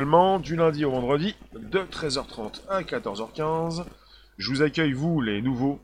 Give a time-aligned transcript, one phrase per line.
[0.00, 3.84] du lundi au vendredi de 13h30 à 14h15.
[4.38, 5.78] Je vous accueille, vous, les nouveaux,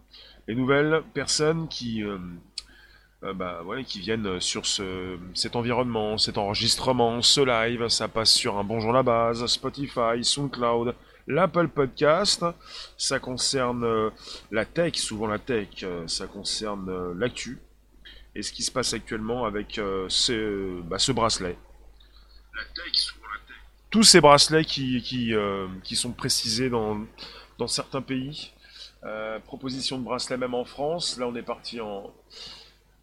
[0.49, 2.17] les nouvelles personnes qui, euh,
[3.25, 7.89] euh, bah, qui viennent sur ce, cet environnement, cet enregistrement, ce live.
[7.89, 10.95] Ça passe sur un Bonjour la base, Spotify, SoundCloud,
[11.27, 12.43] l'Apple Podcast.
[12.97, 14.09] Ça concerne euh,
[14.51, 15.85] la tech, souvent la tech.
[16.07, 17.59] ça concerne l'actu
[18.35, 19.75] et ce qui se passe actuellement avec
[20.09, 21.59] ce, bah, ce bracelet.
[22.55, 23.16] La tech,
[23.97, 27.07] tous ces bracelets qui, euh, sont précisés dans,
[27.67, 28.53] certains pays.
[29.05, 31.17] Euh, proposition de bracelet même en France.
[31.19, 32.13] Là, on est parti en,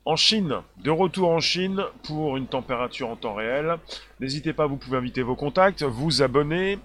[0.05, 0.61] en Chine.
[0.77, 3.77] De retour en Chine pour une température en temps réel.
[4.19, 6.77] N'hésitez pas, vous pouvez inviter vos contacts, vous abonner.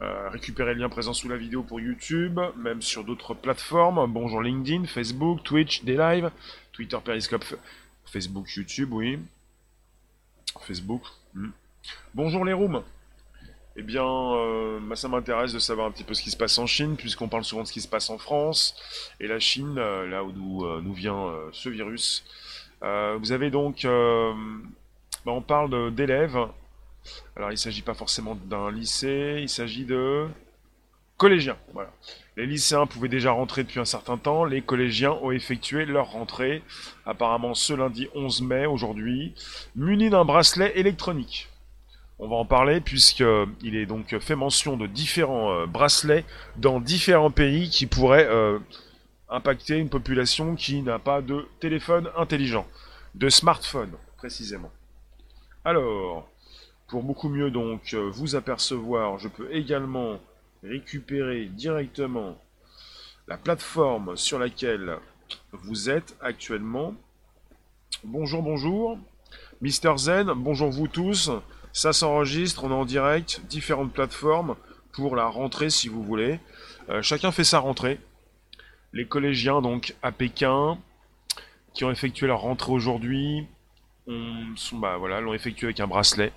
[0.00, 4.10] Euh, récupérer le lien présent sous la vidéo pour YouTube, même sur d'autres plateformes.
[4.10, 6.30] Bonjour LinkedIn, Facebook, Twitch, des lives,
[6.72, 7.44] Twitter, Periscope,
[8.06, 9.18] Facebook, YouTube, oui.
[10.62, 11.02] Facebook.
[11.34, 11.50] Hmm.
[12.14, 12.82] Bonjour les rooms.
[13.78, 16.66] Eh bien, euh, ça m'intéresse de savoir un petit peu ce qui se passe en
[16.66, 18.74] Chine, puisqu'on parle souvent de ce qui se passe en France.
[19.20, 22.24] Et la Chine, euh, là où euh, nous, vient ce virus.
[22.80, 23.82] vous avez donc...
[23.84, 26.38] Bah, on parle d'élèves.
[27.36, 30.26] Alors, il ne s'agit pas forcément d'un lycée, il s'agit de
[31.18, 31.58] collégiens.
[31.74, 31.90] Voilà.
[32.36, 34.44] Les lycéens pouvaient déjà rentrer depuis un certain temps.
[34.44, 36.62] Les collégiens ont effectué leur rentrée,
[37.04, 39.34] apparemment ce lundi 11 mai, aujourd'hui,
[39.74, 41.48] munis d'un bracelet électronique.
[42.18, 46.24] On va en parler puisqu'il est donc fait mention de différents euh, bracelets
[46.56, 48.58] dans différents pays qui pourraient euh,
[49.28, 52.66] impacter une population qui n'a pas de téléphone intelligent,
[53.14, 54.70] de smartphone précisément.
[55.62, 56.26] Alors,
[56.88, 60.18] pour beaucoup mieux donc euh, vous apercevoir, je peux également
[60.62, 62.38] récupérer directement
[63.28, 64.96] la plateforme sur laquelle
[65.52, 66.94] vous êtes actuellement.
[68.04, 68.98] Bonjour, bonjour.
[69.60, 71.30] Mister Zen, bonjour vous tous.
[71.76, 74.56] Ça s'enregistre, on est en direct, différentes plateformes
[74.94, 76.40] pour la rentrée si vous voulez.
[76.88, 78.00] Euh, chacun fait sa rentrée.
[78.94, 80.78] Les collégiens donc à Pékin
[81.74, 83.46] qui ont effectué leur rentrée aujourd'hui
[84.72, 86.32] bah voilà l'ont effectué avec un bracelet.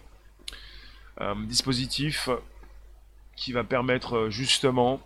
[1.18, 2.28] Un dispositif
[3.38, 5.00] qui va permettre euh, justement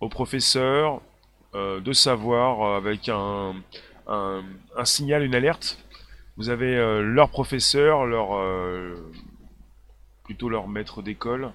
[0.00, 1.00] aux professeurs
[1.54, 3.54] euh, de savoir avec un,
[4.82, 5.78] signal, une alerte.
[6.36, 8.34] Vous avez leur professeur, leur
[10.26, 11.52] plutôt leur maître d'école,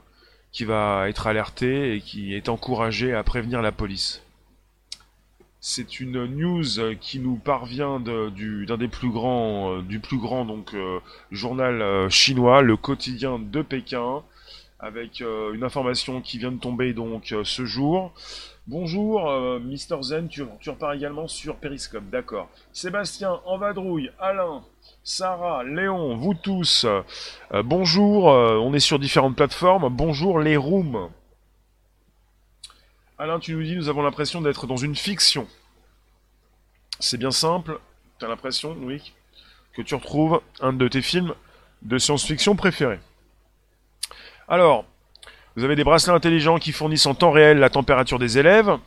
[0.54, 4.24] qui va être alerté et qui est encouragé à prévenir la police.
[5.59, 11.00] C'est une news qui nous parvient d'un des plus grands, euh, du plus grand euh,
[11.32, 14.24] journal euh, chinois, le quotidien de Pékin,
[14.81, 18.12] avec une information qui vient de tomber donc ce jour.
[18.68, 19.31] Bonjour,
[19.62, 22.50] Mister Zen, tu, repars également sur Periscope, d'accord.
[22.74, 24.64] Sébastien, en vadrouille, Alain,
[25.03, 31.09] Sarah, Léon, vous tous, euh, bonjour, euh, on est sur différentes plateformes, bonjour les rooms.
[33.18, 35.47] Alain, tu nous dis, nous avons l'impression d'être dans une fiction.
[37.00, 37.80] C'est bien simple,
[38.20, 39.14] tu as l'impression, oui,
[39.74, 41.34] que tu retrouves un de tes films
[41.81, 43.00] de science-fiction préférés.
[44.52, 44.84] Alors,
[45.56, 48.78] vous avez des bracelets intelligents qui fournissent en temps réel la température des élèves,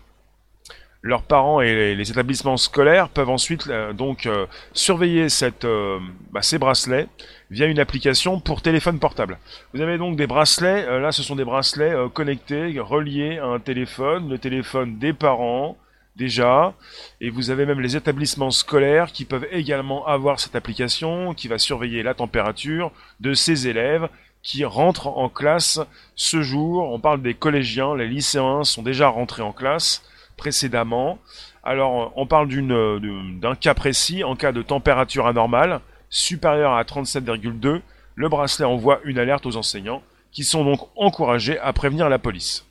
[1.01, 4.45] leurs parents et les établissements scolaires peuvent ensuite euh, donc euh,
[4.75, 5.27] surveiller
[5.65, 5.99] euh,
[6.33, 7.07] bah, ces bracelets
[7.51, 9.39] via une application pour téléphone portable.
[9.73, 14.29] Vous avez donc des bracelets, là ce sont des bracelets connectés, reliés à un téléphone,
[14.29, 15.79] le téléphone des parents
[16.15, 16.75] déjà,
[17.23, 21.57] et vous avez même les établissements scolaires qui peuvent également avoir cette application qui va
[21.57, 24.11] surveiller la température de ces élèves
[24.45, 25.81] qui rentrent en classe
[26.15, 26.89] ce jour.
[26.93, 30.05] On parle des collégiens, les lycéens sont déjà rentrés en classe
[30.37, 31.19] précédemment.
[31.63, 37.81] Alors, on parle d'un cas précis, en cas de température anormale, supérieure à 37,2,
[38.15, 42.67] le bracelet envoie une alerte aux enseignants, qui sont donc encouragés à prévenir la police.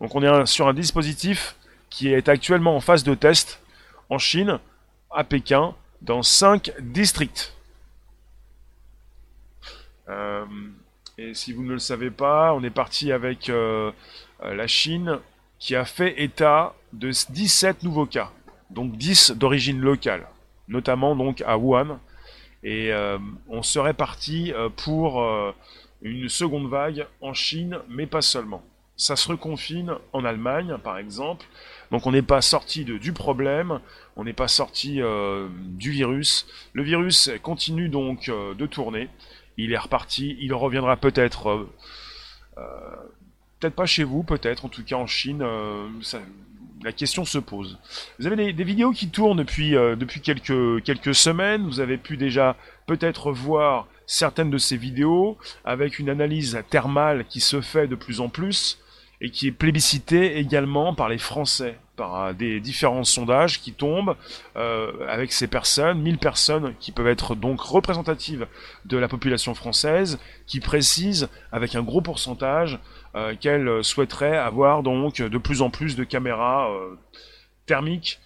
[0.00, 1.56] Donc on est sur un dispositif
[1.88, 3.60] qui est actuellement en phase de test
[4.10, 4.58] en Chine,
[5.10, 7.54] à Pékin, dans 5 districts.
[10.08, 10.44] Euh,
[11.18, 13.92] et si vous ne le savez pas, on est parti avec euh,
[14.42, 15.18] la Chine
[15.58, 18.30] qui a fait état de 17 nouveaux cas,
[18.70, 20.26] donc 10 d'origine locale,
[20.68, 21.98] notamment donc à Wuhan.
[22.62, 23.18] Et euh,
[23.48, 25.52] on serait parti euh, pour euh,
[26.02, 28.62] une seconde vague en Chine, mais pas seulement.
[28.96, 31.46] Ça se reconfine en Allemagne, par exemple.
[31.90, 33.80] Donc on n'est pas sorti du problème,
[34.16, 35.00] on n'est pas sorti
[35.56, 36.46] du virus.
[36.74, 39.08] Le virus continue donc de tourner.
[39.56, 41.66] Il est reparti, il reviendra peut-être
[43.64, 45.88] peut-être pas chez vous, peut-être, en tout cas en Chine, euh,
[46.82, 47.78] la question se pose.
[48.18, 51.64] Vous avez des, vidéos qui tournent depuis, euh, depuis quelques, quelques semaines.
[51.64, 52.56] Vous avez pu déjà
[52.86, 58.20] peut-être voir certaines de ces vidéos avec une analyse thermale qui se fait de plus
[58.20, 58.78] en plus
[59.22, 64.16] et qui est plébiscitée également par les Français, par euh, des différents sondages qui tombent
[64.56, 68.46] euh, avec ces personnes, 1000 personnes qui peuvent être donc représentatives
[68.84, 72.78] de la population française, qui précisent avec un gros pourcentage
[73.14, 76.70] euh, qu'elles souhaiteraient avoir donc de plus en plus de caméras
[77.66, 78.20] thermiques,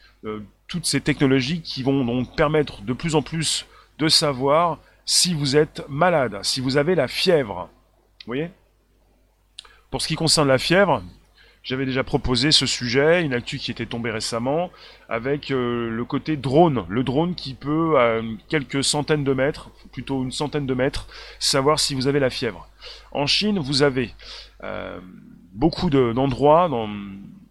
[0.66, 3.66] toutes ces technologies qui vont donc permettre de plus en plus
[3.98, 7.70] de savoir si vous êtes malade, si vous avez la fièvre.
[8.20, 8.50] Vous voyez?
[9.90, 11.02] Pour ce qui concerne la fièvre,
[11.68, 14.70] j'avais déjà proposé ce sujet, une actu qui était tombée récemment,
[15.10, 16.86] avec euh, le côté drone.
[16.88, 21.06] Le drone qui peut, à quelques centaines de mètres, plutôt une centaine de mètres,
[21.38, 22.66] savoir si vous avez la fièvre.
[23.12, 24.14] En Chine, vous avez
[24.64, 24.98] euh,
[25.52, 26.70] beaucoup d'endroits,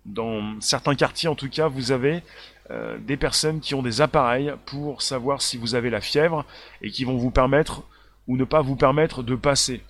[0.08, 2.24] dans, certains quartiers en tout cas, vous avez
[2.72, 6.44] euh, des personnes qui ont des appareils pour savoir si vous avez la fièvre
[6.82, 7.84] et qui vont vous permettre
[8.28, 9.84] ou ne pas vous permettre de passer,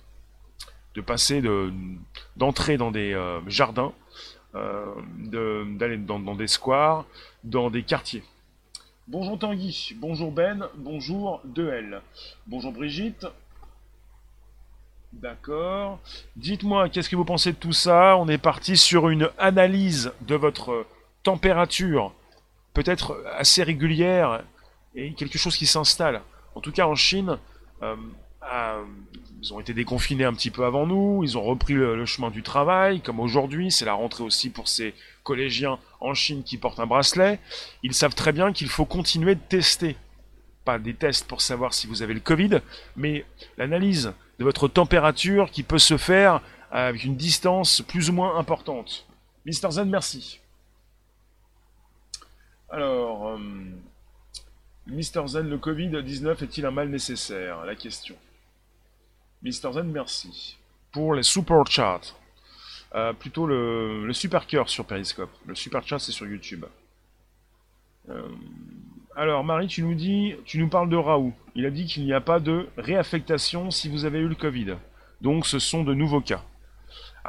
[0.96, 1.42] de passer,
[2.36, 3.94] d'entrer dans des jardins,
[4.54, 7.04] euh, d'aller dans, des squares,
[7.44, 8.22] dans des quartiers.
[9.06, 12.02] Bonjour Tanguy, bonjour Ben, bonjour Dehl,
[12.46, 13.26] bonjour Brigitte.
[15.12, 15.98] D'accord.
[16.36, 18.16] Dites-moi, qu'est-ce que vous pensez de tout ça?
[18.18, 20.86] On est parti sur une analyse de votre
[21.22, 22.12] température
[22.78, 24.44] peut-être assez régulière
[24.94, 26.22] et quelque chose qui s'installe.
[26.54, 27.38] En tout cas, en Chine,
[27.82, 27.96] euh,
[29.40, 32.42] ils ont été déconfinés un petit peu avant nous, ils ont repris le, chemin du
[32.42, 36.86] travail, comme aujourd'hui, c'est la rentrée aussi pour ces collégiens en Chine qui portent un
[36.86, 37.38] bracelet.
[37.82, 39.96] Ils savent très bien qu'il faut continuer de tester.
[40.64, 42.60] Pas des tests pour savoir si vous avez le Covid,
[42.96, 43.24] mais
[43.56, 49.06] l'analyse de votre température qui peut se faire avec une distance plus ou moins importante.
[49.46, 50.40] Mister Zen, merci.
[52.70, 53.38] Alors, euh,
[54.88, 57.64] Mister Zen, le Covid-19 est-il un mal nécessaire?
[57.64, 58.16] La question.
[59.42, 60.58] Mister Zen, merci.
[60.92, 62.00] Pour les super chats.
[62.94, 65.30] Euh, plutôt le, super cœur sur Periscope.
[65.46, 66.64] Le super chat, c'est sur YouTube.
[68.08, 68.28] Euh,
[69.14, 71.34] alors, Marie, tu nous dis, tu nous parles de Raoult.
[71.54, 74.76] Il a dit qu'il n'y a pas de réaffectation si vous avez eu le Covid.
[75.20, 76.42] Donc, ce sont de nouveaux cas.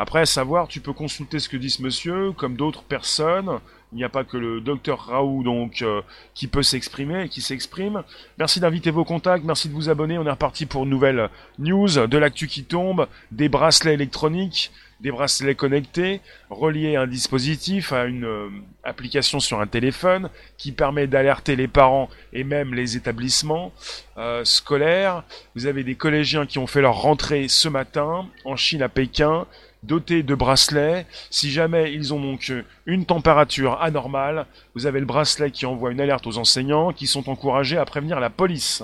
[0.01, 3.60] Après, savoir, tu peux consulter ce que dit ce monsieur, comme d'autres personnes.
[3.92, 6.01] Il n'y a pas que le docteur Raoult donc euh,
[6.34, 8.04] qui peut s'exprimer et qui s'exprime.
[8.38, 10.18] Merci d'inviter vos contacts, merci de vous abonner.
[10.18, 15.12] On est reparti pour une nouvelle news, de l'actu qui tombe, des bracelets électroniques, des
[15.12, 18.50] bracelets connectés, reliés à un dispositif, à une euh,
[18.84, 23.72] application sur un téléphone qui permet d'alerter les parents et même les établissements
[24.18, 25.24] euh, scolaires.
[25.56, 29.48] Vous avez des collégiens qui ont fait leur rentrée ce matin en Chine à Pékin
[29.84, 31.06] dotés de bracelets.
[31.30, 32.51] Si jamais ils ont donc
[32.86, 37.30] une température anormale, vous avez le bracelet qui envoie une alerte aux enseignants qui sont
[37.30, 38.84] encouragés à prévenir la police.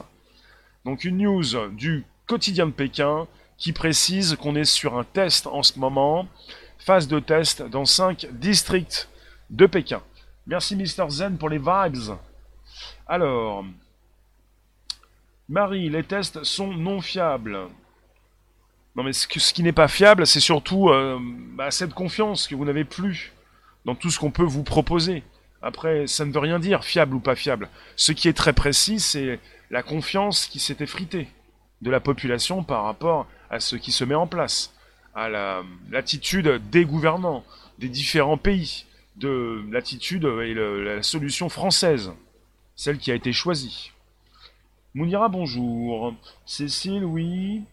[0.86, 5.64] Donc une news du quotidien de Pékin qui précise qu'on est sur un test en
[5.64, 6.28] ce moment,
[6.78, 9.10] phase de test dans 5 districts
[9.50, 10.02] de Pékin.
[10.48, 12.18] Merci Mr Zen pour les vibes.
[13.08, 13.66] Alors,
[15.50, 17.68] Marie, les tests sont non fiables.
[18.96, 21.20] Non, mais ce, qui n'est pas fiable, c'est surtout euh,
[21.54, 23.34] bah, cette confiance que vous n'avez plus
[23.84, 25.24] dans tout ce qu'on peut vous proposer.
[25.62, 27.70] Après, ça ne veut rien dire, fiable ou pas fiable.
[27.96, 31.28] Ce qui est très précis, c'est la confiance qui s'est effritée
[31.82, 34.74] de la population par rapport à ce qui se met en place,
[35.14, 35.30] à
[35.90, 37.44] l'attitude des gouvernants
[37.78, 38.86] des différents pays,
[39.18, 42.14] de l'attitude et la solution française,
[42.76, 43.92] celle qui a été choisie.
[44.94, 46.14] Mounira, bonjour.
[46.46, 47.64] Cécile, oui.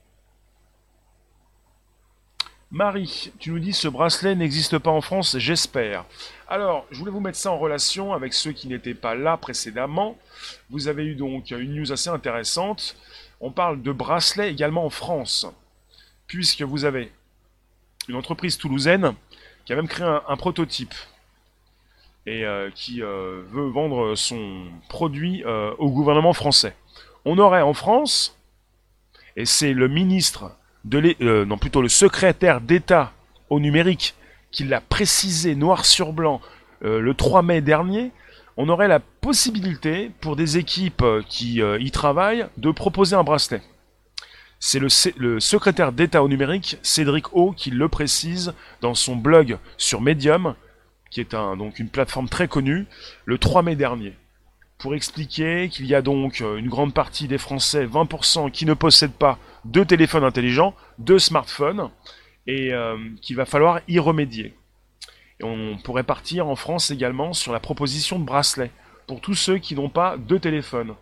[2.70, 6.04] Marie, tu nous dis ce bracelet n'existe pas en France, j'espère.
[6.48, 10.16] Alors, je voulais vous mettre ça en relation avec ceux qui n'étaient pas là précédemment.
[10.70, 12.96] Vous avez eu donc une news assez intéressante.
[13.40, 15.46] On parle de bracelet également en France,
[16.26, 17.12] puisque vous avez
[18.08, 19.14] une entreprise toulousaine
[19.64, 20.94] qui a même créé un, prototype
[22.26, 26.74] et euh, qui euh, veut vendre son produit euh, au gouvernement français.
[27.24, 28.36] On aurait en France,
[29.36, 30.52] et c'est le ministre
[30.84, 33.12] de non plutôt le secrétaire d'État
[33.50, 34.14] au numérique
[34.50, 36.40] qui l'a précisé noir sur blanc
[36.80, 38.10] le 3 mai dernier,
[38.56, 43.62] on aurait la possibilité pour des équipes qui y travaillent de proposer un bracelet.
[44.64, 50.00] C'est le, secrétaire d'État au numérique, Cédric O, qui le précise dans son blog sur
[50.00, 50.54] Medium,
[51.10, 52.86] qui est donc une plateforme très connue,
[53.24, 54.14] le 3 mai dernier
[54.78, 59.12] pour expliquer qu'il y a donc une grande partie des Français, 20%, qui ne possèdent
[59.12, 61.90] pas de téléphones intelligents, de smartphones,
[62.46, 64.54] et euh, qu'il va falloir y remédier.
[65.40, 68.72] On pourrait partir en France également sur la proposition de bracelets
[69.08, 70.94] pour tous ceux qui n'ont pas de téléphone.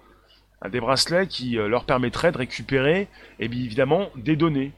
[0.69, 4.73] Des bracelets qui euh, leur permettraient de récupérer, et bien évidemment, des données.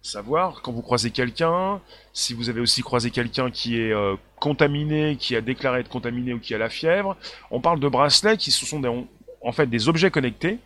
[0.00, 1.80] Savoir quand vous croisez quelqu'un,
[2.12, 6.32] si vous avez aussi croisé quelqu'un qui est euh, contaminé, qui a déclaré être contaminé
[6.32, 7.16] ou qui a la fièvre.
[7.50, 9.06] On parle de bracelets qui sont
[9.42, 10.60] en fait des objets connectés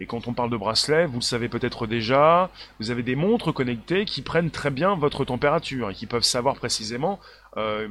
[0.00, 3.52] et quand on parle de bracelet, vous le savez peut-être déjà, vous avez des montres
[3.52, 7.18] connectées qui prennent très bien votre température et qui peuvent savoir précisément
[7.56, 7.88] euh,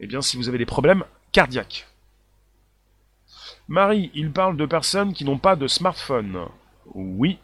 [0.00, 1.86] eh bien, si vous avez des problèmes cardiaques.
[3.70, 6.46] Marie, il parle de personnes qui n'ont pas de smartphone.
[6.92, 7.38] Oui,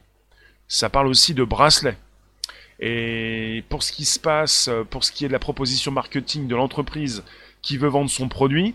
[0.69, 1.97] ça parle aussi de bracelet.
[2.81, 6.57] Et pour ce qui se passe, pour ce qui est de la proposition marketing de
[6.57, 7.25] l'entreprise
[7.63, 8.75] qui veut vendre son produit,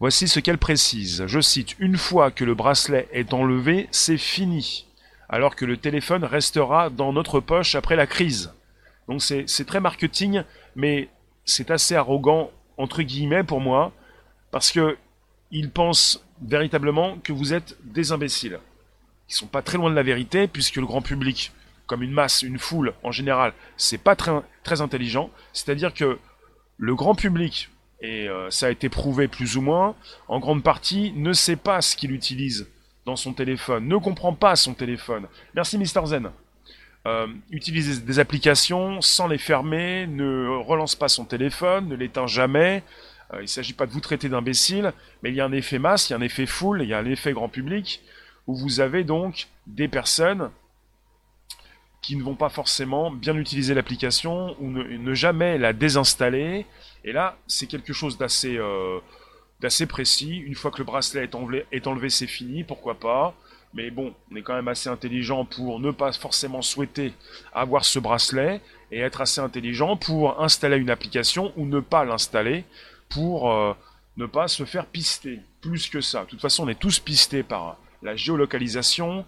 [0.00, 1.24] Voici ce qu'elle précise.
[1.26, 4.86] Je cite, Une fois que le bracelet est enlevé, c'est fini.
[5.28, 8.54] Alors que le téléphone restera dans notre poche après la crise.
[9.08, 10.42] Donc c'est très marketing,
[10.74, 11.10] mais
[11.44, 13.92] c'est assez arrogant, entre guillemets, pour moi,
[14.50, 14.96] parce que
[15.50, 18.58] ils pensent véritablement que vous êtes des imbéciles.
[19.28, 21.52] Ils sont pas très loin de la vérité, puisque le grand public,
[21.86, 25.30] comme une masse, une foule en général, c'est pas très, intelligent.
[25.52, 26.18] C'est-à-dire que
[26.78, 27.68] le grand public,
[28.00, 29.94] et euh, ça a été prouvé plus ou moins,
[30.28, 32.68] en grande partie, ne sait pas ce qu'il utilise
[33.06, 35.26] dans son téléphone, ne comprend pas son téléphone.
[35.54, 36.30] Merci Mister Zen.
[37.06, 42.82] Euh, utilise des applications sans les fermer, ne relance pas son téléphone, ne l'éteint jamais.
[43.32, 45.78] Euh, il ne s'agit pas de vous traiter d'imbécile, mais il y a un effet
[45.78, 48.02] masse, il y a un effet foule, il y a un effet grand public,
[48.46, 50.50] où vous avez donc des personnes
[52.02, 56.66] qui ne vont pas forcément bien utiliser l'application ou ne, jamais la désinstaller.
[57.04, 59.00] Et là, c'est quelque chose d'assez euh,
[59.88, 60.38] précis.
[60.38, 61.28] Une fois que le bracelet
[61.72, 63.34] est enlevé, c'est fini, pourquoi pas.
[63.74, 67.12] Mais bon, on est quand même assez intelligent pour ne pas forcément souhaiter
[67.52, 68.60] avoir ce bracelet
[68.90, 72.64] et être assez intelligent pour installer une application ou ne pas l'installer
[73.10, 73.74] pour euh,
[74.16, 75.40] ne pas se faire pister.
[75.60, 76.24] Plus que ça.
[76.24, 79.26] De toute façon, on est tous pistés par la géolocalisation,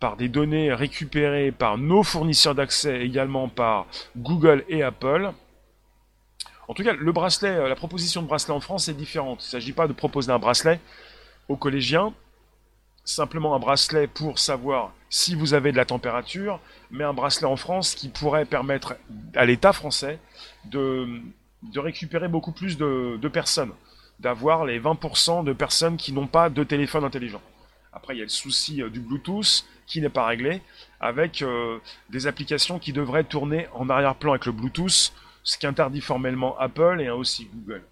[0.00, 5.32] par des données récupérées par nos fournisseurs d'accès, également par Google et Apple.
[6.68, 9.42] En tout cas, le bracelet, euh, la proposition de bracelet en France est différente.
[9.42, 10.80] Il ne s'agit pas de proposer un bracelet
[11.48, 12.14] aux collégiens,
[13.04, 16.58] simplement un bracelet pour savoir si vous avez de la température,
[16.90, 18.96] mais un bracelet en France qui pourrait permettre
[19.34, 20.18] à l'État français
[20.64, 21.06] de,
[21.62, 23.72] de, récupérer beaucoup plus de, personnes,
[24.20, 27.42] d'avoir les 20% de personnes qui n'ont pas de téléphone intelligent.
[27.92, 30.60] Après, il y a le souci euh, du Bluetooth qui n'est pas réglé,
[31.00, 31.78] avec euh,
[32.10, 37.00] des applications qui devraient tourner en arrière-plan avec le Bluetooth, ce qui interdit formellement Apple
[37.00, 37.82] et aussi Google.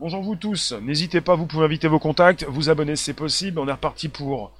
[0.00, 3.58] Bonjour vous tous, n'hésitez pas, vous pouvez inviter vos contacts, vous abonner si c'est possible,
[3.58, 4.52] on est reparti pour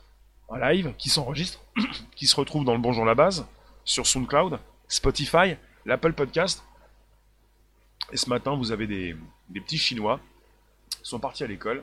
[0.51, 1.61] un live qui s'enregistre,
[2.17, 3.47] qui se retrouve dans le Bonjour la base,
[3.85, 4.59] sur SoundCloud,
[4.89, 5.57] Spotify,
[5.87, 6.63] l'Apple Podcast.
[8.15, 9.17] Et ce matin, vous avez des,
[9.53, 10.21] petits Chinois,
[10.89, 11.83] qui sont partis à l'école,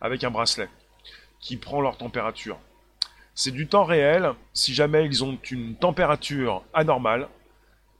[0.00, 0.68] avec un bracelet
[1.38, 2.58] qui prend leur température.
[3.36, 4.32] C'est du temps réel.
[4.52, 7.28] Si jamais ils ont une température anormale,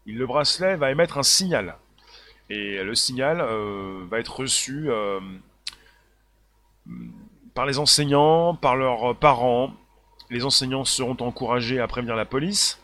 [0.04, 1.76] le bracelet va émettre un signal.
[2.48, 5.20] Et le signal euh, va être reçu euh,
[7.54, 9.72] par les enseignants, par leurs parents.
[10.28, 12.80] Les enseignants seront encouragés à prévenir la police.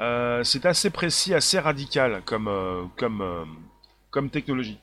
[0.00, 3.46] Euh, c'est assez précis, assez radical comme, comme,
[4.12, 4.78] comme technologie.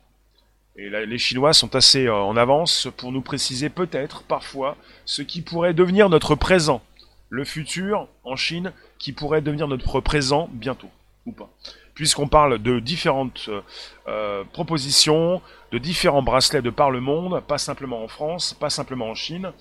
[0.76, 5.42] Et les Chinois sont assez euh, en avance pour nous préciser peut-être, parfois, ce qui
[5.42, 6.82] pourrait devenir notre présent.
[7.30, 10.90] Le futur, en Chine, qui pourrait devenir notre présent bientôt,
[11.26, 11.50] ou pas.
[11.94, 13.62] Puisqu'on parle de différentes euh,
[14.08, 19.10] euh, propositions, de différents bracelets de par le monde, pas simplement en France, pas simplement
[19.10, 19.52] en Chine.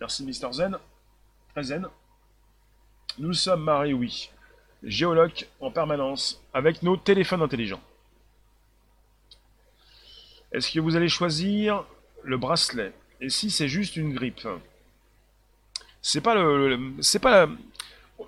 [0.00, 0.76] Merci Mister Zen.
[1.52, 1.86] Très zen.
[3.18, 4.30] Nous sommes Marie, oui,
[4.82, 7.80] géologue en permanence, avec nos téléphones intelligents.
[10.54, 11.84] Est-ce que vous allez choisir
[12.22, 12.92] le bracelet?
[13.20, 14.46] Et si c'est juste une grippe?
[16.00, 17.48] C'est pas le, c'est pas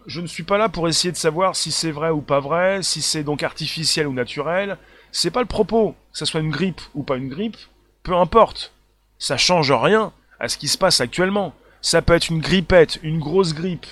[0.06, 2.82] je ne suis pas là pour essayer de savoir si c'est vrai ou pas vrai,
[2.82, 4.76] si c'est donc artificiel ou naturel.
[5.12, 7.58] C'est pas le propos, que ce soit une grippe ou pas une grippe,
[8.02, 8.72] peu importe.
[9.18, 11.54] Ça change rien à ce qui se passe actuellement.
[11.80, 13.86] Ça peut être une grippette, une grosse grippe.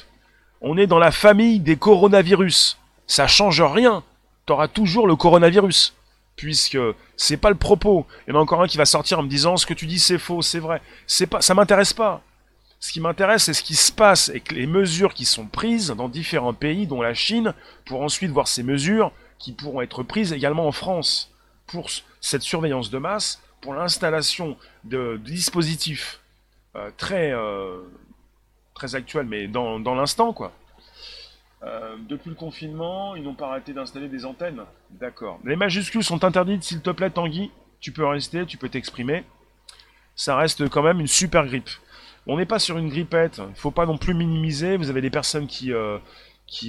[0.61, 2.79] On est dans la famille des coronavirus.
[3.07, 4.03] Ça change rien.
[4.45, 5.95] T'auras toujours le coronavirus
[6.37, 6.79] puisque
[7.17, 8.07] c'est pas le propos.
[8.27, 9.87] Il y en a encore un qui va sortir en me disant ce que tu
[9.87, 10.81] dis c'est faux, c'est vrai.
[11.07, 12.23] C'est pas, ça m'intéresse pas.
[12.81, 16.09] Ce qui m'intéresse, c'est ce qui se passe et les mesures qui sont prises dans
[16.09, 17.55] différents pays, dont la Chine,
[17.87, 21.33] pour ensuite voir ces mesures qui pourront être prises également en France
[21.67, 21.89] pour
[22.21, 26.21] cette surveillance de masse, pour l'installation de, dispositifs
[26.77, 27.81] euh, très euh,
[28.75, 30.53] très actuels, mais dans, dans l'instant quoi.
[31.65, 34.63] Euh, depuis le confinement, ils n'ont pas arrêté d'installer des antennes.
[34.91, 35.41] D'accord.
[35.45, 37.51] Les majuscules sont interdites, s'il te plaît, Tanguy.
[37.81, 39.25] Tu peux rester, tu peux t'exprimer.
[40.17, 41.71] Ça reste quand même une super grippe.
[42.27, 43.39] On n'est pas sur une grippette.
[43.39, 44.77] Il ne faut pas non plus minimiser.
[44.77, 45.99] Vous avez des personnes qui, euh,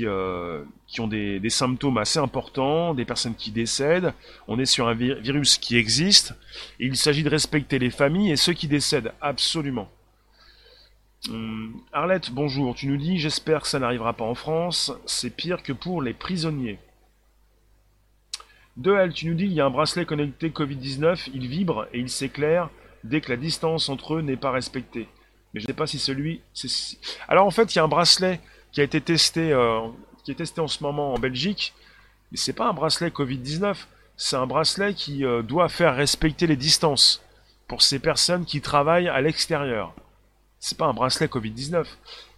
[0.04, 0.64] euh,
[1.00, 4.14] ont des, symptômes assez importants, des personnes qui décèdent.
[4.48, 6.34] On est sur un virus qui existe.
[6.80, 9.90] il s'agit de respecter les familles et ceux qui décèdent, absolument.
[11.30, 12.76] Hum, Arlette, bonjour.
[12.76, 14.92] Tu nous dis, j'espère que ça n'arrivera pas en France.
[15.06, 16.78] C'est pire que pour les prisonniers.
[18.78, 22.10] De tu nous dis, il y a un bracelet connecté Covid-19, il vibre et il
[22.10, 22.70] s'éclaire
[23.04, 25.08] dès que la distance entre eux n'est pas respectée.
[25.54, 26.42] Mais je ne sais pas si celui...
[27.28, 28.42] Alors en fait, il y a un bracelet
[28.72, 29.80] qui a été testé, euh,
[30.24, 31.74] qui est testé en ce moment en Belgique,
[32.32, 33.76] mais c'est pas un bracelet Covid-19,
[34.18, 37.24] c'est un bracelet qui euh, doit faire respecter les distances
[37.68, 39.94] pour ces personnes qui travaillent à l'extérieur.
[40.68, 41.86] C'est pas un bracelet Covid-19.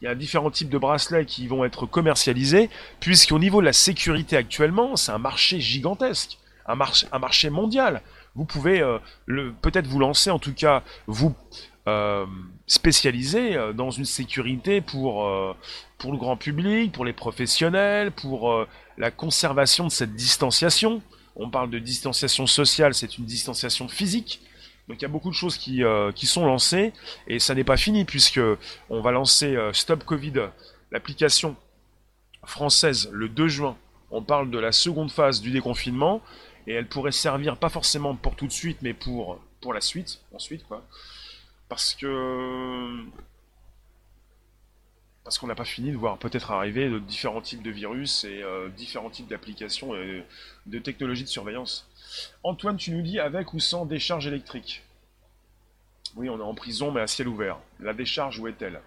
[0.02, 2.70] Il y a différents types de bracelets qui vont être commercialisés,
[3.00, 8.02] puisqu'au niveau de la sécurité actuellement, c'est un marché gigantesque, un marché, mondial.
[8.36, 9.00] Vous pouvez euh,
[9.62, 11.34] peut-être vous lancer, en tout cas, vous
[11.88, 12.26] euh,
[12.66, 15.26] spécialisé euh, dans une sécurité pour,
[15.98, 18.68] pour le grand public, pour les professionnels, pour
[18.98, 21.02] la conservation de cette distanciation.
[21.38, 24.42] On parle de distanciation sociale, c'est une distanciation physique.
[24.88, 25.82] Donc il y a beaucoup de choses qui,
[26.16, 26.94] qui sont lancées
[27.28, 28.40] et ça n'est pas fini puisque
[28.90, 30.50] on va lancer Stop Covid,
[30.92, 31.58] l'application
[32.46, 33.78] française le 2 juin.
[34.12, 36.22] On parle de la seconde phase du déconfinement
[36.68, 40.22] et elle pourrait servir pas forcément pour tout de suite mais pour, pour la suite,
[40.34, 40.84] ensuite quoi.
[41.70, 43.04] Parce que.
[45.28, 48.70] Parce qu'on n'a pas fini de voir peut-être arriver différents types de virus et euh,
[48.70, 50.26] différents types d'applications et
[50.68, 51.86] de technologies de surveillance.
[52.44, 54.86] Antoine, tu nous dis avec ou sans décharge électrique
[56.16, 57.58] Oui, on est en prison, mais à ciel ouvert.
[57.82, 58.80] La décharge, où est-elle?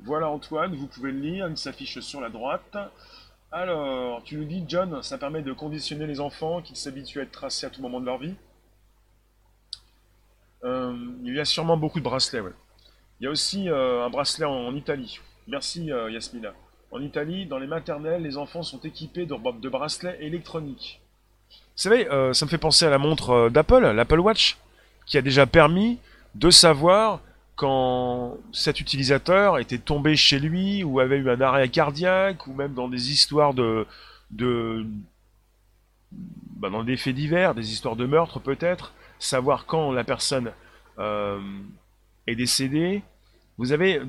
[0.00, 2.76] Voilà, Antoine, vous pouvez le lire, il s'affiche sur la droite.
[3.52, 7.30] Alors, tu nous dis, John, ça permet de conditionner les enfants qui s'habituent à être
[7.30, 8.34] tracés à tout moment de leur vie?
[10.64, 12.42] Euh, il y a sûrement beaucoup de bracelets,
[13.20, 15.20] Il y a aussi euh, un bracelet en, Italie.
[15.46, 16.52] Merci euh, Yasmina.
[16.90, 21.00] En Italie, dans les maternelles, les enfants sont équipés de, bracelets électroniques.
[21.50, 24.58] Vous savez, ça me fait penser à la montre d'Apple, l'Apple Watch,
[25.06, 25.98] qui a déjà permis
[26.34, 27.20] de savoir
[27.60, 32.72] quand cet utilisateur était tombé chez lui ou avait eu un arrêt cardiaque ou même
[32.72, 33.86] dans des histoires de,
[34.30, 34.86] de
[36.12, 40.52] bah, dans des faits divers, des histoires de meurtre peut-être, savoir quand la personne
[40.98, 41.38] euh,
[42.30, 43.02] est décédée.
[43.58, 44.00] Vous avez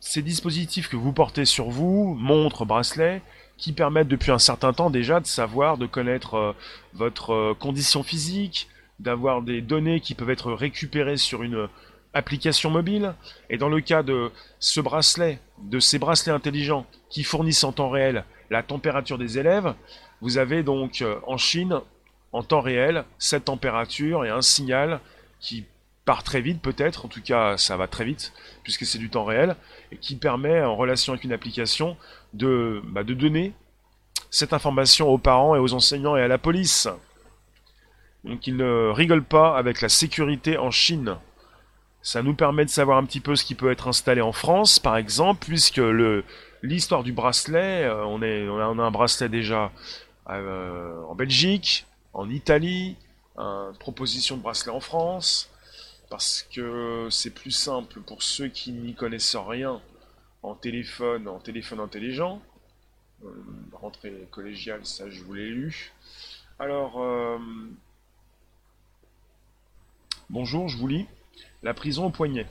[0.00, 3.22] ces dispositifs que vous portez sur vous, montres, bracelets,
[3.56, 6.52] qui permettent depuis un certain temps déjà de savoir, de connaître euh,
[6.94, 8.68] votre euh, condition physique,
[9.00, 11.68] d'avoir des données qui peuvent être récupérées sur une
[12.12, 13.14] application mobile.
[13.50, 17.90] Et dans le cas de ce bracelet, de ces bracelets intelligents qui fournissent en temps
[17.90, 19.74] réel la température des élèves,
[20.20, 21.80] vous avez donc en Chine
[22.32, 25.00] en temps réel cette température et un signal
[25.40, 25.64] qui
[26.06, 29.24] part très vite peut-être, en tout cas ça va très vite puisque c'est du temps
[29.24, 29.54] réel,
[29.92, 31.96] et qui permet en relation avec une application
[32.32, 33.52] de, bah, de donner
[34.30, 36.88] cette information aux parents et aux enseignants et à la police.
[38.24, 41.16] Donc ils ne rigolent pas avec la sécurité en Chine.
[42.02, 44.78] Ça nous permet de savoir un petit peu ce qui peut être installé en France,
[44.78, 46.24] par exemple, puisque le
[46.62, 49.70] l'histoire du bracelet, euh, on, est, on a un bracelet déjà
[50.30, 52.96] euh, en Belgique, en Italie,
[53.36, 55.50] une proposition de bracelet en France,
[56.08, 59.80] parce que c'est plus simple pour ceux qui n'y connaissent rien
[60.42, 62.40] en téléphone, en téléphone intelligent.
[63.24, 63.28] Euh,
[63.72, 65.92] rentrée collégiale, ça je vous l'ai lu.
[66.58, 67.38] Alors, euh,
[70.30, 71.06] bonjour, je vous lis.
[71.62, 72.46] La prison au poignet.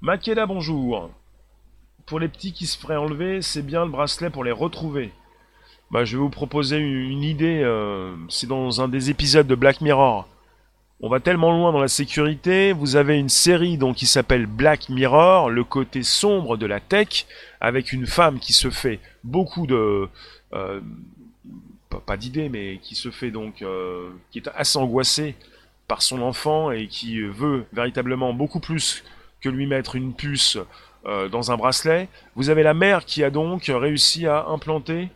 [0.00, 1.10] Makeda, bonjour.
[2.06, 5.12] Pour les petits qui se feraient enlever, c'est bien le bracelet pour les retrouver.
[5.90, 7.62] Bah, je vais vous proposer une, idée.
[7.62, 10.26] Euh, c'est dans un des épisodes de Black Mirror.
[11.02, 12.72] On va tellement loin dans la sécurité.
[12.72, 17.26] Vous avez une série donc qui s'appelle Black Mirror, le côté sombre de la tech,
[17.60, 20.08] avec une femme qui se fait beaucoup de
[20.52, 20.80] euh,
[22.06, 25.34] pas, d'idées, mais qui se fait donc euh, qui est assez angoissée
[25.88, 29.02] par son enfant et qui veut véritablement beaucoup plus
[29.40, 30.58] que lui mettre une puce
[31.32, 32.08] dans un bracelet.
[32.36, 35.08] Vous avez la mère qui a donc réussi à implanter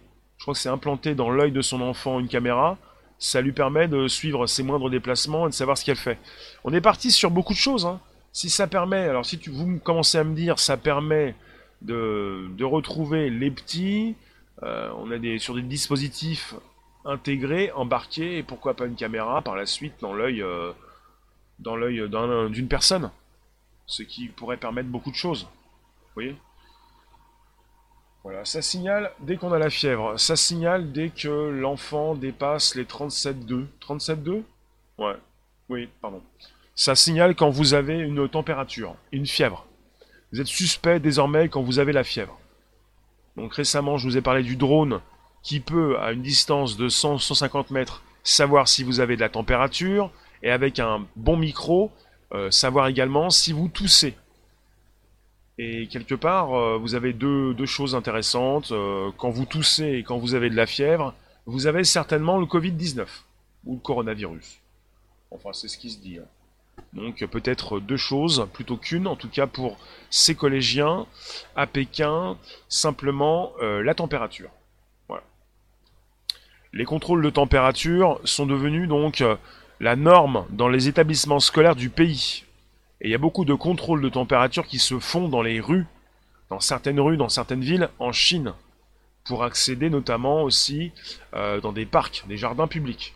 [0.45, 2.77] je crois que c'est implanté dans l'œil de son enfant une caméra.
[3.25, 6.19] Ça lui permet de suivre ses moindres déplacements et de savoir ce qu'elle fait.
[6.63, 7.87] On est parti sur beaucoup de choses.
[7.87, 7.99] Hein.
[8.35, 11.35] Si ça permet, alors si tu, vous commencez à me dire, ça permet
[11.81, 14.15] de, retrouver les petits,
[14.63, 16.55] euh, on a des, sur des dispositifs
[17.07, 20.73] intégrés, embarqués, et pourquoi pas une caméra par la suite dans l'œil euh,
[21.61, 22.07] dans l'œil
[22.51, 23.11] d'une personne.
[23.87, 25.45] Ce qui pourrait permettre beaucoup de choses.
[25.45, 26.37] Vous voyez?
[28.25, 30.19] Voilà, ça signale dès qu'on a la fièvre.
[30.19, 33.67] Ça signale dès que l'enfant dépasse les 37,2.
[33.87, 34.43] 37,2
[34.97, 35.15] Ouais.
[35.69, 36.23] Oui, pardon.
[36.75, 39.67] Ça signale quand vous avez une température, une fièvre.
[40.33, 42.39] Vous êtes suspect désormais quand vous avez la fièvre.
[43.37, 45.01] Donc récemment, je vous ai parlé du drone
[45.43, 50.11] qui peut, à une distance de 100-150 mètres, savoir si vous avez de la température
[50.43, 51.93] et avec un bon micro,
[52.33, 54.17] euh, savoir également si vous toussez.
[55.59, 58.73] Et quelque part, euh, vous avez deux, choses intéressantes.
[58.73, 61.15] Euh, quand vous toussez et quand vous avez de la fièvre,
[61.47, 63.07] vous avez certainement le Covid-19
[63.65, 64.59] ou le coronavirus.
[65.31, 66.19] Enfin, c'est ce qui se dit.
[66.19, 66.27] Hein.
[66.93, 69.79] Donc peut-être deux choses plutôt qu'une, en tout cas pour
[70.11, 71.07] ces collégiens
[71.55, 72.37] à Pékin,
[72.69, 74.51] simplement euh, la température.
[76.73, 79.23] Les contrôles de température sont devenus donc
[79.79, 82.43] la norme dans les établissements scolaires du pays.
[83.01, 85.87] Et il y a beaucoup de contrôles de température qui se font dans les rues,
[86.51, 88.55] dans certaines rues, dans certaines villes en Chine,
[89.25, 90.93] pour accéder notamment aussi
[91.35, 93.15] euh, dans des parcs, des jardins publics.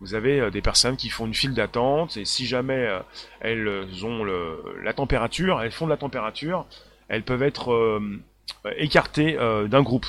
[0.00, 3.00] Vous avez euh, des personnes qui font une file d'attente et si jamais euh,
[3.40, 6.66] elles ont la température, elles font de la température,
[7.08, 8.00] elles peuvent être
[8.76, 9.36] écartées
[9.68, 10.06] d'un groupe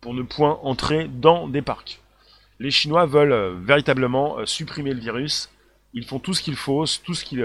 [0.00, 2.00] pour ne point entrer dans des parcs.
[2.58, 5.48] Les Chinois veulent véritablement supprimer le virus.
[5.94, 7.44] Ils font tout ce qu'il faut, tout ce qu'ils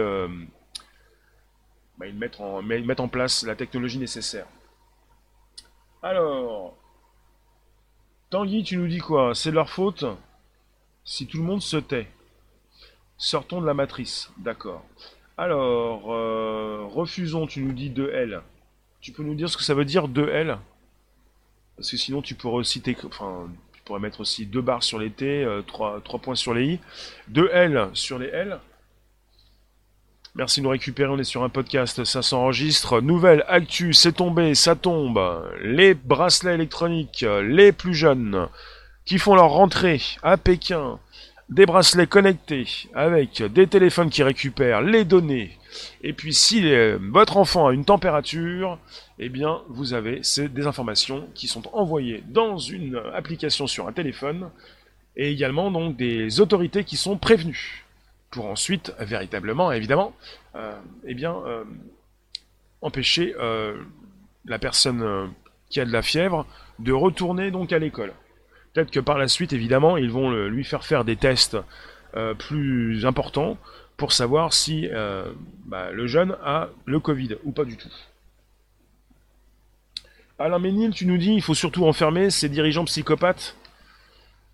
[1.97, 4.47] bah, ils, mettent en, en place la technologie nécessaire.
[6.03, 6.75] Alors,
[8.29, 9.33] Tanguy, tu nous dis quoi?
[9.33, 10.05] C'est leur faute
[11.03, 12.07] si tout le monde se tait.
[13.17, 14.83] Sortons de la matrice, d'accord.
[15.37, 18.41] Alors, euh, refusons, tu nous dis 2L.
[19.01, 20.57] Tu peux nous dire ce que ça veut dire 2L
[21.75, 25.11] Parce que sinon tu pourrais aussi enfin, tu pourrais mettre aussi deux barres sur les
[25.11, 26.79] T, 3, euh, points sur les I.
[27.31, 28.59] 2L sur les L.
[30.37, 32.99] Merci de nous récupérer, on est sur un podcast, ça s'enregistre.
[32.99, 35.17] Nouvelle actu, c'est tombé, ça tombe.
[35.63, 38.49] Les bracelets électroniques, les plus jeunes
[39.05, 40.99] qui font leur rentrée à Pékin,
[41.47, 45.57] des bracelets connectés avec des téléphones qui récupèrent les données.
[46.01, 48.77] Et puis si euh, votre enfant a une température,
[49.19, 54.49] eh bien vous avez des informations qui sont envoyées dans une application sur un téléphone
[55.15, 57.84] et également donc des autorités qui sont prévenues
[58.35, 60.13] pour ensuite véritablement évidemment
[60.55, 61.63] euh, eh bien euh,
[62.81, 63.33] empêcher
[64.45, 65.33] la personne
[65.69, 66.45] qui a de la fièvre
[66.77, 68.13] de retourner donc à l'école.
[68.73, 71.57] Peut-être que par la suite, évidemment, ils vont lui faire faire des tests
[72.15, 73.57] euh, plus importants
[73.97, 75.25] pour savoir si euh,
[75.65, 77.89] bah, le jeune a le Covid ou pas du tout.
[80.39, 83.57] Alain Ménil, tu nous dis il faut surtout enfermer ces dirigeants psychopathes.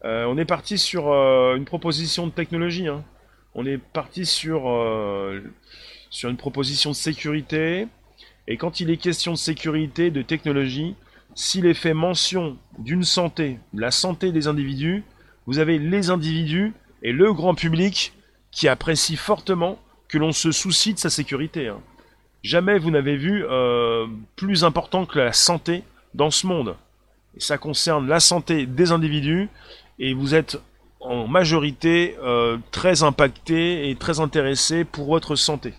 [0.05, 1.13] Euh, on est parti sur
[1.53, 2.87] une proposition de technologie.
[2.87, 3.03] Hein.
[3.53, 4.61] On est parti sur,
[6.09, 7.87] sur une proposition de sécurité.
[8.47, 10.95] Et quand il est question de sécurité, de technologie,
[11.35, 15.03] s'il est fait mention d'une santé, la santé des individus,
[15.47, 18.13] vous avez les individus et le grand public
[18.51, 21.69] qui apprécie fortement que l'on se soucie de sa sécurité.
[21.69, 21.79] Hein.
[22.43, 25.83] Jamais vous n'avez vu euh, plus important que la santé
[26.13, 26.75] dans ce monde.
[27.37, 29.49] Et ça concerne la santé des individus
[29.99, 30.59] et vous êtes
[31.01, 35.73] en majorité euh, très impacté et très intéressé pour votre santé.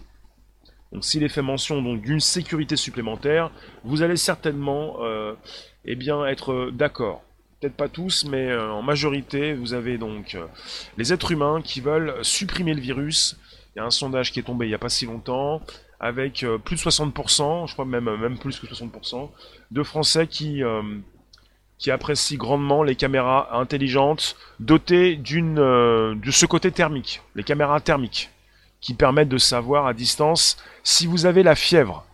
[0.92, 3.50] Donc s'il est fait mention donc d'une sécurité supplémentaire,
[3.82, 5.34] vous allez certainement euh,
[5.86, 5.96] eh
[6.28, 7.22] être d'accord.
[7.60, 10.46] Peut-être pas tous, mais euh, en majorité, vous avez donc euh,
[10.98, 13.38] les êtres humains qui veulent supprimer le virus.
[13.74, 15.62] Il y a un sondage qui est tombé il n'y a pas si longtemps,
[15.98, 19.30] avec plus de 60%, je crois même, même plus que 60%,
[19.70, 20.62] de Français qui,
[21.82, 28.30] qui apprécient grandement les caméras intelligentes dotées d'une de ce côté thermique, les caméras thermiques
[28.80, 32.06] qui permettent de savoir à distance si vous avez la fièvre.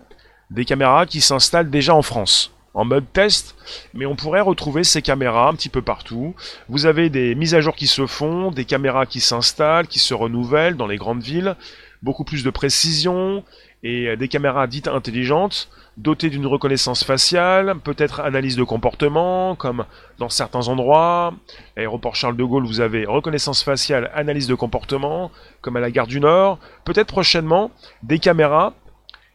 [0.50, 3.56] Des caméras qui s'installent déjà en France en mode test,
[3.92, 6.34] mais on pourrait retrouver ces caméras un petit peu partout.
[6.68, 10.14] Vous avez des mises à jour qui se font, des caméras qui s'installent, qui se
[10.14, 11.56] renouvellent dans les grandes villes,
[12.02, 13.42] beaucoup plus de précision
[13.82, 19.84] et des caméras dites intelligentes doté d'une reconnaissance faciale, peut-être analyse de comportement, comme
[20.18, 21.34] dans certains endroits.
[21.76, 26.06] Aéroport Charles de Gaulle, vous avez reconnaissance faciale, analyse de comportement, comme à la gare
[26.06, 26.58] du Nord.
[26.84, 27.70] Peut-être prochainement
[28.02, 28.74] des caméras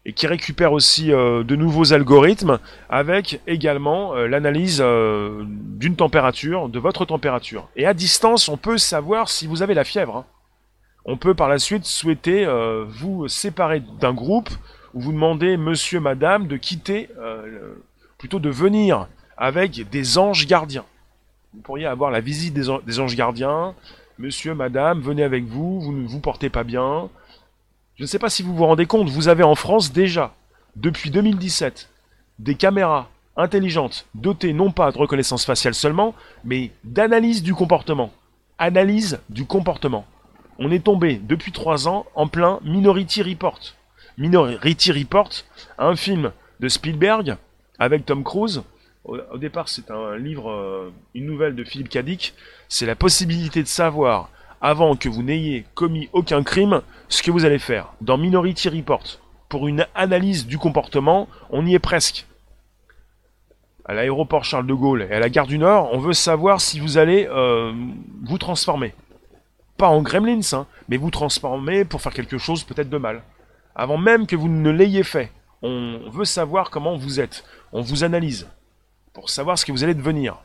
[0.06, 6.67] et qui récupèrent aussi euh, de nouveaux algorithmes avec également euh, l'analyse euh, d'une température,
[6.69, 7.69] de votre température.
[7.75, 10.17] Et à distance, on peut savoir si vous avez la fièvre.
[10.17, 10.25] Hein.
[11.05, 12.45] On peut par la suite souhaiter
[12.87, 14.49] vous séparer d'un groupe
[14.93, 17.73] vous demandez, monsieur, madame, de quitter, euh,
[18.17, 20.85] plutôt de venir avec des anges gardiens.
[21.53, 23.73] Vous pourriez avoir la visite des, anges gardiens.
[24.19, 27.09] Monsieur, madame, venez avec vous, vous ne vous portez pas bien.
[27.95, 30.33] Je ne sais pas si vous vous rendez compte, vous avez en France déjà,
[30.75, 31.89] depuis 2017,
[32.39, 36.13] des caméras intelligente, dotée non pas de reconnaissance faciale seulement,
[36.43, 38.11] mais d'analyse du comportement.
[38.59, 40.05] Analyse du comportement.
[40.65, 43.60] On est tombé depuis trois ans en plein Minority Report.
[44.17, 45.30] Minority Report,
[45.78, 47.36] un film de Spielberg
[47.80, 48.63] avec Tom Cruise.
[49.04, 52.34] Au, départ, c'est un livre, euh, une nouvelle de Philippe Cadic.
[52.69, 54.30] C'est la possibilité de savoir,
[54.62, 57.91] avant que vous n'ayez commis aucun crime, ce que vous allez faire.
[57.99, 59.04] Dans Minority Report,
[59.49, 62.26] pour une analyse du comportement, on y est presque.
[63.84, 66.80] À l'aéroport Charles de Gaulle et à la gare du Nord, on veut savoir si
[66.80, 67.73] vous allez euh,
[68.21, 68.93] vous transformer.
[69.77, 73.23] Pas en gremlins, hein, mais vous transformer pour faire quelque chose peut-être de mal.
[73.75, 75.31] Avant même que vous ne l'ayez fait,
[75.62, 77.43] on veut savoir comment vous êtes.
[77.71, 78.47] On vous analyse
[79.13, 80.38] pour savoir ce que vous allez devenir.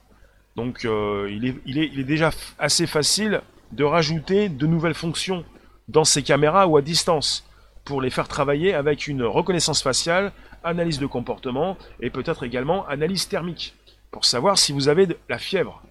[0.57, 4.95] Donc euh, il, est, il, est, il, est, déjà assez facile de rajouter de nouvelles
[4.95, 5.45] fonctions
[5.88, 7.47] dans ces caméras ou à distance
[7.85, 10.33] pour les faire travailler avec une reconnaissance faciale,
[10.64, 13.75] analyse de comportement et peut-être également analyse thermique
[14.11, 15.83] pour savoir si vous avez de la fièvre.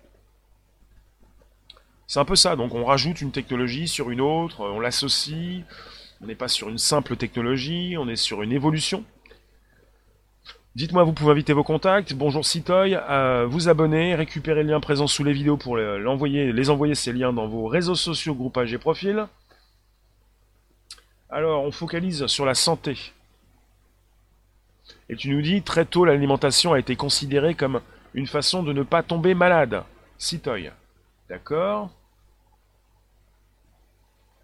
[2.07, 5.63] C'est un peu ça, donc on rajoute une technologie sur une autre, on l'associe,
[6.21, 9.03] on n'est pas sur une simple technologie, on est sur une évolution.
[10.75, 12.13] Dites-moi, vous pouvez inviter vos contacts.
[12.13, 16.69] Bonjour Citoy, euh, vous abonner, récupérer le lien présent sous les vidéos pour l'envoyer, les
[16.69, 19.27] envoyer ces liens dans vos réseaux sociaux, groupages et profils.
[21.29, 22.97] Alors, on focalise sur la santé.
[25.09, 27.81] Et tu nous dis, très tôt, l'alimentation a été considérée comme
[28.13, 29.83] une façon de ne pas tomber malade.
[30.17, 30.71] Citoy.
[31.29, 31.89] D'accord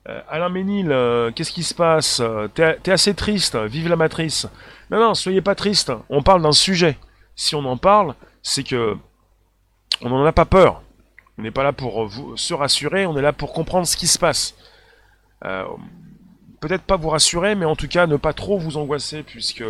[0.10, 2.22] euh, Alain Ménil, euh, qu'est-ce qui se passe?
[2.56, 4.50] T'es assez triste, vive la matrice.
[4.92, 6.98] Non, non, soyez pas triste, on parle d'un sujet.
[7.36, 8.98] Si on en parle, c'est que
[10.02, 10.82] on n'en a pas peur.
[11.38, 14.08] On n'est pas là pour vous, se rassurer, on est là pour comprendre ce qui
[14.08, 14.56] se passe.
[15.46, 15.64] Euh,
[16.60, 19.64] peut-être pas vous rassurer, mais en tout cas ne pas trop vous angoisser, puisque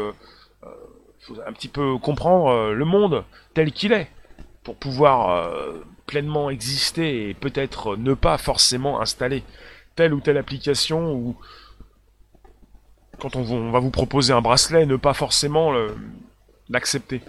[1.19, 3.23] faut un petit peu comprendre le monde
[3.53, 4.09] tel qu'il est,
[4.63, 5.53] pour pouvoir
[6.05, 9.43] pleinement exister et peut-être ne pas forcément installer
[9.95, 11.35] telle ou telle application ou
[13.19, 15.71] quand on, va vous proposer un bracelet, ne pas forcément
[16.69, 17.21] l'accepter.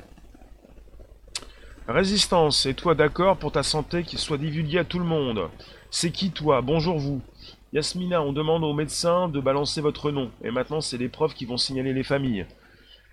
[1.87, 5.51] Résistance, et toi d'accord pour ta santé qu'il soit divulgué à tout le monde
[5.91, 6.63] C'est qui toi?
[6.63, 7.21] Bonjour vous.
[7.75, 11.45] Yasmina, on demande aux médecins de balancer votre nom, et maintenant c'est les profs qui
[11.45, 12.47] vont signaler les familles.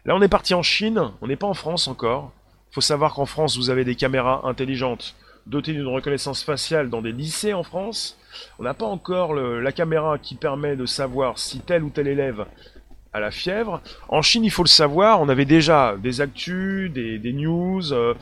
[0.05, 2.31] Là on est parti en Chine, on n'est pas en France encore.
[2.71, 5.15] Faut savoir qu'en France vous avez des caméras intelligentes
[5.47, 8.17] doté d'une reconnaissance faciale dans des lycées en France.
[8.59, 12.45] On n'a pas encore la caméra qui permet de savoir si tel ou tel élève
[13.13, 13.81] a la fièvre.
[14.07, 18.13] En Chine, il faut le savoir, on avait déjà des actus, des, news, euh,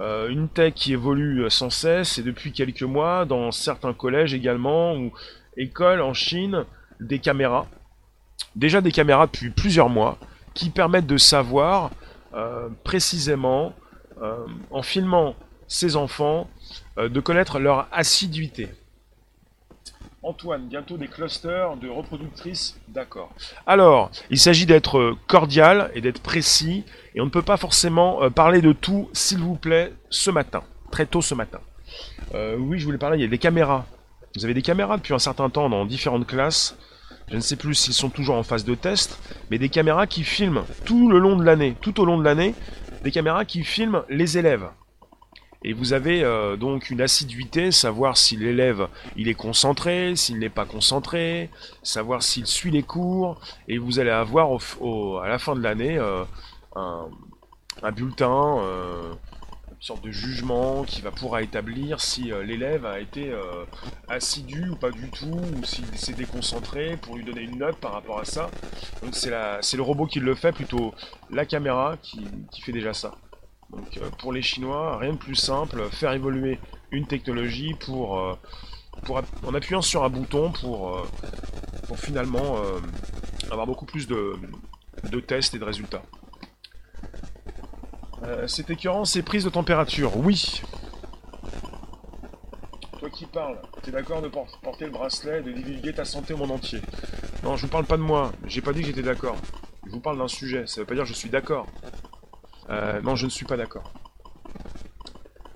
[0.00, 4.94] euh, une tech qui évolue sans cesse, et depuis quelques mois, dans certains collèges également,
[4.94, 5.12] ou
[5.56, 6.64] écoles en Chine,
[7.00, 7.66] des caméras.
[8.54, 10.16] Déjà des caméras depuis plusieurs mois,
[10.54, 11.90] qui permettent de savoir
[12.34, 13.74] euh, précisément,
[14.70, 15.34] en filmant
[15.68, 16.48] ces enfants,
[16.98, 18.68] euh, de connaître leur assiduité.
[20.22, 23.32] Antoine, bientôt des clusters de reproductrices, d'accord.
[23.66, 28.30] Alors, il s'agit d'être cordial et d'être précis, et on ne peut pas forcément euh,
[28.30, 31.60] parler de tout, s'il vous plaît, ce matin, très tôt ce matin.
[32.34, 33.86] Euh, oui, je voulais parler, il y a des caméras.
[34.34, 36.76] Vous avez des caméras depuis un certain temps dans différentes classes.
[37.28, 39.18] Je ne sais plus s'ils sont toujours en phase de test,
[39.50, 42.54] mais des caméras qui filment tout le long de l'année, tout au long de l'année,
[43.06, 44.68] des caméras qui filment les élèves.
[45.62, 50.50] Et vous avez euh, donc une assiduité, savoir si l'élève il est concentré, s'il n'est
[50.50, 51.48] pas concentré,
[51.84, 54.48] savoir s'il suit les cours, et vous allez avoir
[55.22, 56.24] à la fin de l'année euh,
[56.74, 59.14] un, bulletin, euh,
[59.80, 63.32] sorte de jugement qui va pouvoir établir si l'élève a été
[64.08, 67.92] assidu ou pas du tout, ou s'il s'est déconcentré pour lui donner une note par
[67.92, 68.50] rapport à ça.
[69.02, 70.94] Donc c'est le robot qui le fait, plutôt
[71.30, 73.12] la caméra qui fait déjà ça.
[73.70, 76.58] Donc euh, pour les Chinois, rien de plus simple, faire évoluer
[76.90, 78.34] une technologie pour, euh,
[79.44, 81.06] en appuyant sur un bouton pour, euh,
[81.96, 82.56] finalement
[83.50, 86.02] avoir beaucoup plus de tests et de résultats.
[88.46, 90.62] C'est écœurant ces prises de température, oui.
[92.98, 96.38] Toi qui parles, t'es d'accord de porter le bracelet et de divulguer ta santé au
[96.38, 96.80] monde entier
[97.42, 99.36] Non, je vous parle pas de moi, j'ai pas dit que j'étais d'accord.
[99.86, 101.66] Je vous parle d'un sujet, ça veut pas dire que je suis d'accord.
[102.70, 103.92] Euh, non, je ne suis pas d'accord.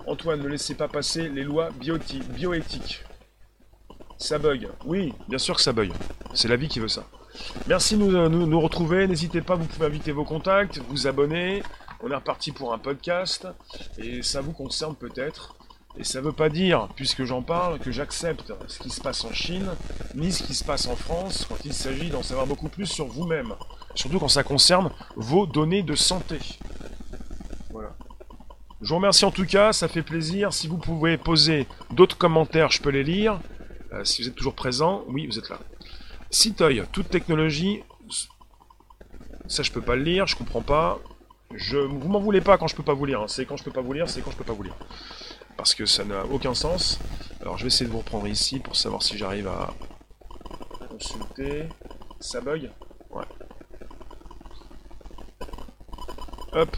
[0.07, 3.03] Antoine, ne laissez pas passer les lois bioéthiques.
[4.17, 4.69] Ça bug.
[4.85, 5.91] Oui, bien sûr que ça bug.
[6.33, 7.05] C'est la vie qui veut ça.
[7.67, 9.07] Merci de nous, nous, retrouver.
[9.07, 11.63] N'hésitez pas, vous pouvez inviter vos contacts, vous abonner.
[12.03, 13.47] On est reparti pour un podcast.
[13.97, 15.55] Et ça vous concerne peut-être.
[15.97, 19.25] Et ça ne veut pas dire, puisque j'en parle, que j'accepte ce qui se passe
[19.25, 19.69] en Chine,
[20.15, 23.07] ni ce qui se passe en France, quand il s'agit d'en savoir beaucoup plus sur
[23.07, 23.53] vous-même.
[23.93, 26.39] Surtout quand ça concerne vos données de santé.
[28.81, 30.53] Je vous remercie en tout cas, ça fait plaisir.
[30.53, 33.39] Si vous pouvez poser d'autres commentaires, je peux les lire.
[33.93, 35.59] Euh, si vous êtes toujours présent, oui, vous êtes là.
[36.31, 37.83] Citoy, toute technologie.
[39.45, 40.99] Ça, je peux pas le lire, je comprends pas.
[41.55, 43.21] Je, vous m'en voulez pas quand je peux pas vous lire.
[43.21, 43.27] Hein.
[43.27, 44.75] C'est quand je peux pas vous lire, c'est quand je peux pas vous lire.
[45.57, 46.99] Parce que ça n'a aucun sens.
[47.41, 49.73] Alors, je vais essayer de vous reprendre ici pour savoir si j'arrive à
[50.89, 51.67] consulter.
[52.19, 52.71] Ça bug?
[53.09, 53.25] Ouais.
[56.53, 56.77] Hop.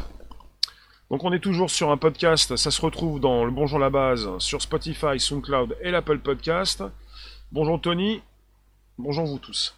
[1.14, 4.28] Donc on est toujours sur un podcast, ça se retrouve dans le Bonjour la base,
[4.40, 6.84] sur Spotify, SoundCloud et l'Apple Podcast.
[7.52, 8.24] Bonjour Tony,
[8.98, 9.76] bonjour vous tous.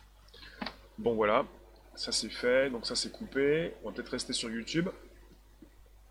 [0.98, 1.44] Bon voilà,
[1.96, 3.74] ça c'est fait, donc ça c'est coupé.
[3.84, 4.90] On va peut-être rester sur YouTube.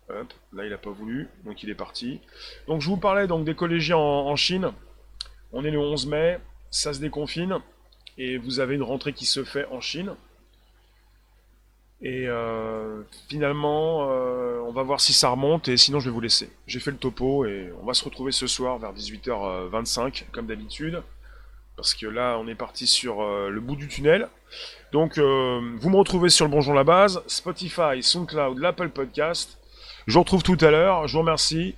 [0.09, 2.19] Hop, là il a pas voulu, donc il est parti.
[2.67, 4.71] Donc je vous parlais donc des collégiens en Chine.
[5.51, 7.59] On est le 11 mai, ça se déconfine,
[8.17, 10.15] et vous avez une rentrée qui se fait en Chine.
[12.01, 16.21] Et euh, finalement, euh, on va voir si ça remonte et sinon je vais vous
[16.21, 16.49] laisser.
[16.67, 21.01] J'ai fait le topo et on va se retrouver ce soir vers 18h25 comme d'habitude.
[21.75, 24.27] Parce que là, on est parti sur euh, le bout du tunnel.
[24.91, 29.57] Donc, vous me retrouvez sur le Bonjour la base, Spotify, SoundCloud, l'Apple Podcast.
[30.07, 31.07] Je vous retrouve tout à l'heure.
[31.07, 31.75] Je vous remercie.